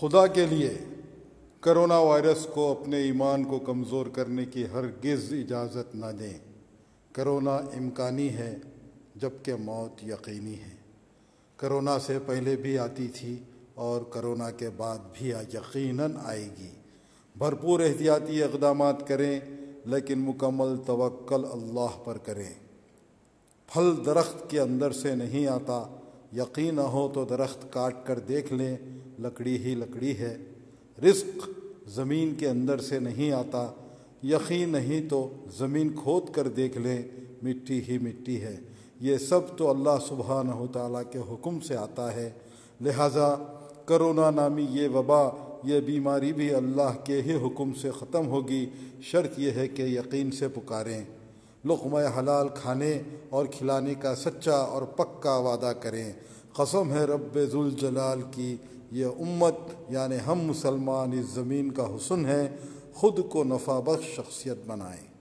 خدا 0.00 0.26
کے 0.26 0.46
لیے 0.46 0.78
کرونا 1.60 1.98
وائرس 1.98 2.46
کو 2.54 2.72
اپنے 2.72 2.96
ایمان 2.96 3.44
کو 3.44 3.58
کمزور 3.58 4.06
کرنے 4.06 4.44
کی 4.44 4.64
ہرگز 4.72 5.32
اجازت 5.32 5.94
نہ 5.94 6.06
دیں۔ 6.18 6.38
کرونا 7.12 7.54
امکانی 7.54 8.28
ہے 8.28 8.56
جبکہ 9.16 9.54
موت 9.54 10.04
یقینی 10.04 10.54
ہے۔ 10.54 10.76
کرونا 11.56 11.98
سے 11.98 12.18
پہلے 12.26 12.56
بھی 12.56 12.78
آتی 12.78 13.08
تھی 13.08 13.38
اور 13.74 14.00
کرونا 14.10 14.50
کے 14.50 14.70
بعد 14.76 14.98
بھی 15.12 15.28
یقیناً 15.30 16.12
آئے 16.24 16.48
گی۔ 16.60 16.70
بھرپور 17.38 17.80
احتیاطی 17.80 18.42
اقدامات 18.42 19.08
کریں، 19.08 19.40
لیکن 19.86 20.18
مکمل 20.18 20.76
توکل 20.86 21.44
اللہ 21.44 22.04
پر 22.04 22.18
کریں۔ 22.18 22.50
پھل 23.72 23.94
درخت 24.06 24.50
کے 24.50 24.60
اندر 24.60 24.92
سے 24.92 25.14
نہیں 25.14 25.46
آتا، 25.46 25.96
یقین 26.36 26.74
نہ 26.74 26.80
ہو 26.80 27.10
تو 27.14 27.24
درخت 27.24 27.72
کاٹ 27.72 27.94
کر 28.04 28.18
دیکھ 28.18 28.52
لیں۔ 28.52 28.76
لکڑی 29.18 29.58
ہی 29.58 29.74
لکڑی 29.74 30.18
ہے۔ 30.18 30.36
رزق 31.02 31.48
زمین 31.88 32.34
کے 32.34 32.48
اندر 32.48 32.80
سے 32.80 32.98
نہیں 32.98 33.32
آتا، 33.32 33.70
یقین 34.22 34.68
نہیں 34.68 35.08
تو 35.08 35.28
زمین 35.58 35.88
کھود 36.02 36.30
کر 36.32 36.48
دیکھ 36.48 36.78
لیں، 36.78 37.02
مٹی 37.42 37.80
ہی 37.88 37.98
مٹی 37.98 38.40
ہے۔ 38.40 38.56
یہ 39.00 39.16
سب 39.16 39.40
تو 39.56 39.70
اللہ 39.70 40.06
سبحانہ 40.08 40.72
تعالیٰ 40.72 41.02
کے 41.10 41.18
حکم 41.18 41.60
سے 41.60 41.76
آتا 41.76 42.14
ہے۔ 42.14 42.30
لہٰذا 42.80 43.34
کرونا 43.86 44.30
نامی 44.30 44.66
یہ 44.70 44.88
وبا، 44.88 45.28
یہ 45.64 45.80
بیماری 45.80 46.32
بھی 46.32 46.54
اللہ 46.54 47.04
کے 47.04 47.22
ہی 47.22 47.34
حکم 47.34 47.72
سے 47.74 47.90
ختم 47.90 48.26
ہوگی۔ 48.26 48.66
شرط 49.02 49.38
یہ 49.38 49.50
ہے 49.50 49.68
کہ 49.68 49.82
یقین 49.82 50.30
سے 50.30 50.48
پکاریں۔ 50.48 51.04
لقمہ 51.64 51.98
حلال 52.18 52.48
کھانے 52.54 52.98
اور 53.30 53.46
کھلانے 53.46 53.94
کا 53.94 54.14
سچا 54.14 54.56
اور 54.56 54.82
پکا 54.82 55.36
وعدہ 55.36 55.72
کریں۔ 55.80 56.12
قسم 56.56 56.92
ہے 56.92 57.04
رب 57.04 57.38
ذوالجلال 57.38 58.22
کی، 58.30 58.56
یہ 58.90 59.06
امت 59.06 59.54
یعنی 59.88 60.16
ہم 60.26 60.38
مسلمان 60.38 61.12
اس 61.12 61.26
زمین 61.26 61.70
کا 61.70 61.96
حسن 61.96 62.26
ہے، 62.26 62.56
خود 62.94 63.20
کو 63.28 63.44
نفع 63.44 63.80
بخش 63.80 64.16
شخصیت 64.16 64.56
بنائیں۔ 64.66 65.13